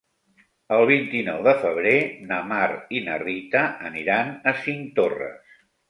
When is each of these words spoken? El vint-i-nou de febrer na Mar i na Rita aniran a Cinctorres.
El 0.77 0.85
vint-i-nou 0.91 1.43
de 1.49 1.53
febrer 1.65 1.93
na 2.33 2.41
Mar 2.55 2.65
i 3.01 3.05
na 3.11 3.21
Rita 3.27 3.65
aniran 3.93 4.37
a 4.55 4.59
Cinctorres. 4.67 5.59